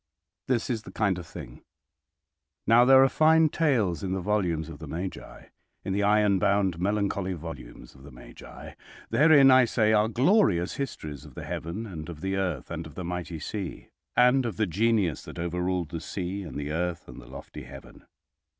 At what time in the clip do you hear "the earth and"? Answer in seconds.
12.21-12.87, 16.59-17.21